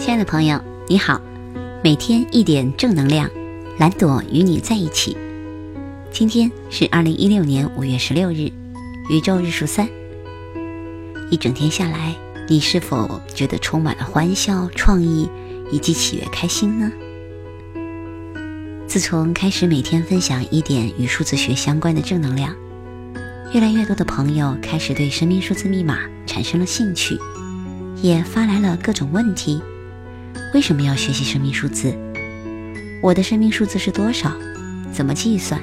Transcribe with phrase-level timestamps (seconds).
[0.00, 1.20] 亲爱的朋友，你好，
[1.84, 3.28] 每天一点正能量，
[3.78, 5.14] 蓝朵与你在一起。
[6.10, 8.50] 今天是二零一六年五月十六日，
[9.10, 9.86] 宇宙日数三。
[11.30, 12.16] 一整天下来，
[12.48, 15.28] 你是否觉得充满了欢笑、创意
[15.70, 16.90] 以及喜悦、开心呢？
[18.86, 22.56] 自从开始每天分享一点与数字学相关的正能量，
[23.52, 27.18] 越来越多的朋友开始对生命数字密码产生了兴趣，
[28.00, 29.60] 也发来了各种问题。
[30.52, 31.94] 为什么要学习生命数字？
[33.00, 34.32] 我的生命数字是多少？
[34.92, 35.60] 怎么计算？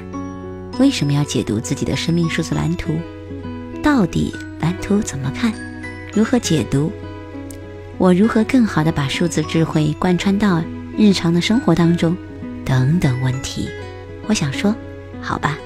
[0.78, 2.94] 为什么要解读自己的生命数字蓝图？
[3.82, 5.52] 到底蓝图怎么看？
[6.14, 6.90] 如何解读？
[7.98, 10.64] 我如何更好的把数字智慧贯穿到
[10.96, 12.16] 日常的生活当中？
[12.64, 13.68] 等等问题，
[14.26, 14.74] 我想说，
[15.20, 15.58] 好吧，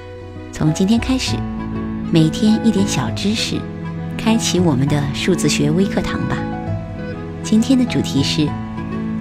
[0.51, 1.37] 从今天开始，
[2.11, 3.57] 每天一点小知识，
[4.19, 6.37] 开启我们的数字学微课堂吧。
[7.45, 8.49] 今天的主题是。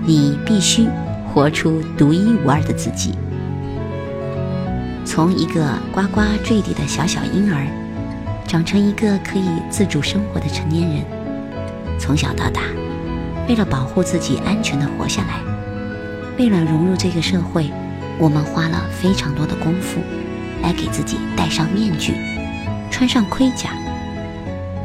[0.06, 0.88] 你必须
[1.28, 3.14] 活出独一无二的自己。
[5.06, 7.68] 从一个呱呱坠地的小小婴儿，
[8.48, 11.04] 长成一个可以自主生活的成年人。
[12.00, 12.62] 从小到大，
[13.48, 15.40] 为了保护自己安全的活下来，
[16.38, 17.70] 为了融入这个社会，
[18.18, 20.00] 我们花了非常多的功夫，
[20.64, 22.14] 来给自己戴上面具，
[22.90, 23.72] 穿上盔甲，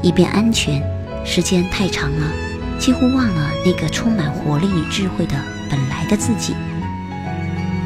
[0.03, 0.83] 以便安全。
[1.25, 2.46] 时间太长了。
[2.79, 5.35] 几乎忘了那个充满活力与智慧的
[5.69, 6.55] 本来的自己，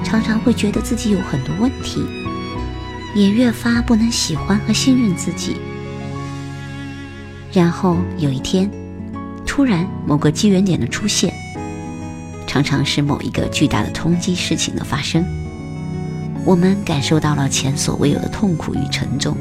[0.04, 2.04] 常常会觉得自己有很多问题，
[3.14, 5.56] 也越发不能喜欢和信任自己。
[7.52, 8.70] 然后有一天，
[9.46, 11.32] 突然某个机缘点的出现，
[12.46, 15.24] 常常是某一个巨大的冲击事情的发生，
[16.44, 19.36] 我们感受到了前所未有的痛苦与沉重，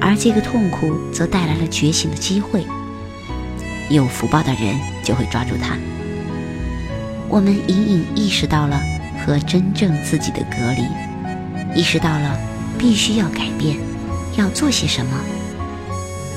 [0.00, 2.64] 而这个痛苦则带来了觉醒的机会。
[3.90, 5.76] 有福报的人就会抓住它。
[7.28, 8.80] 我们隐隐意识到了
[9.24, 12.38] 和真正自己的隔离，意识到了
[12.78, 13.76] 必须要改变，
[14.36, 15.18] 要做些什么。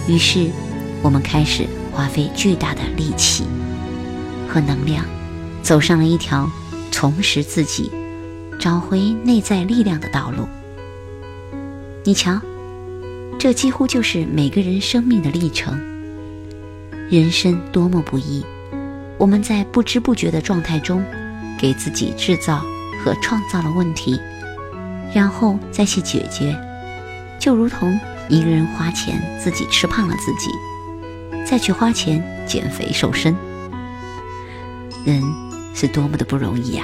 [0.07, 0.49] 于是，
[1.01, 3.43] 我们开始花费巨大的力气
[4.47, 5.05] 和能量，
[5.61, 6.49] 走上了一条
[6.91, 7.91] 重拾自己、
[8.59, 10.47] 找回内在力量的道路。
[12.05, 12.39] 你瞧，
[13.37, 15.77] 这几乎就是每个人生命的历程。
[17.09, 18.45] 人生多么不易，
[19.17, 21.01] 我们在不知不觉的状态中，
[21.57, 22.65] 给自己制造
[23.01, 24.19] 和创造了问题，
[25.13, 26.53] 然后再去解决，
[27.39, 27.97] 就如同
[28.27, 30.51] 一个人花钱自己吃胖了自己，
[31.45, 33.33] 再去花钱减肥瘦身，
[35.05, 35.23] 人
[35.73, 36.83] 是多么的不容易呀！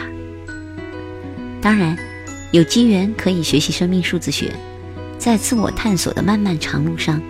[1.62, 1.98] 当然，
[2.54, 4.54] 有机缘可以学习生命数字学，
[5.18, 7.22] 在自我探索的漫漫长路上。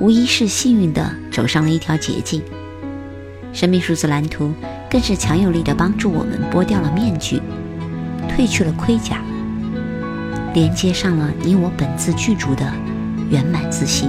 [0.00, 2.40] 无疑是幸运的走上了一条捷径，
[3.52, 4.54] 生命数字蓝图
[4.88, 7.42] 更是强有力的帮助我们剥掉了面具，
[8.28, 9.20] 褪去了盔甲，
[10.54, 12.72] 连接上了你我本自具足的
[13.28, 14.08] 圆满自信，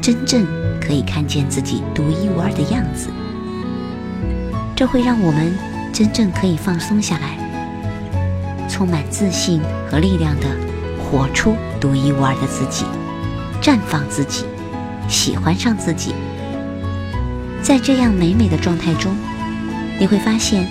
[0.00, 0.46] 真正
[0.80, 3.10] 可以看见自己独一无二的样子。
[4.74, 5.52] 这会让我们
[5.92, 7.36] 真正可以放松下来，
[8.70, 9.60] 充满自信
[9.90, 10.46] 和力量的
[10.98, 12.86] 活出独一无二的自己，
[13.60, 14.46] 绽放自己。
[15.08, 16.14] 喜欢上自己，
[17.62, 19.16] 在这样美美的状态中，
[19.98, 20.68] 你会发现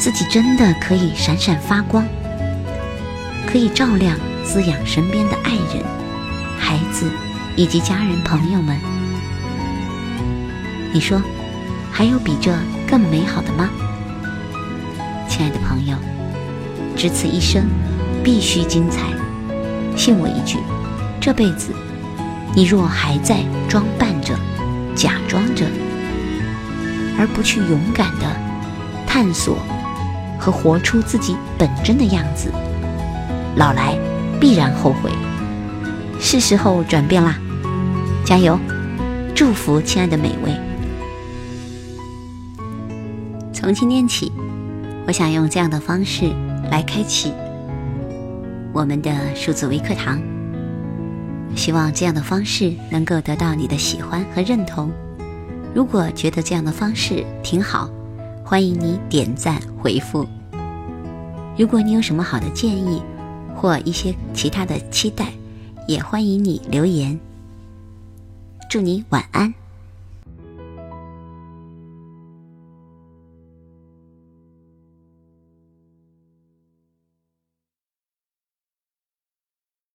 [0.00, 2.06] 自己真的可以闪闪发光，
[3.46, 5.84] 可以照亮、滋养身边的爱人、
[6.58, 7.10] 孩子
[7.56, 8.78] 以及家人朋友们。
[10.92, 11.20] 你说，
[11.90, 12.56] 还有比这
[12.88, 13.68] 更美好的吗？
[15.28, 15.96] 亲爱的朋友，
[16.96, 17.64] 只此一生，
[18.22, 19.00] 必须精彩。
[19.96, 20.58] 信我一句，
[21.20, 21.72] 这辈子。
[22.56, 24.32] 你若还在装扮着、
[24.94, 25.66] 假装着，
[27.18, 28.26] 而不去勇敢的
[29.06, 29.58] 探索
[30.38, 32.52] 和活出自己本真的样子，
[33.56, 33.98] 老来
[34.40, 35.10] 必然后悔。
[36.20, 37.36] 是时候转变啦！
[38.24, 38.58] 加油！
[39.34, 40.54] 祝福亲爱的每位。
[43.52, 44.30] 从今天起，
[45.08, 46.32] 我想用这样的方式
[46.70, 47.32] 来开启
[48.72, 50.33] 我们的数字微课堂。
[51.56, 54.90] 希望这样的方式能够得到你的喜欢和认同。
[55.74, 57.90] 如果觉得这样的方式挺好，
[58.44, 60.26] 欢迎你点赞回复。
[61.56, 63.02] 如果你有什么好的建议
[63.54, 65.32] 或一些其他的期待，
[65.86, 67.18] 也欢迎你留言。
[68.68, 69.52] 祝你晚安。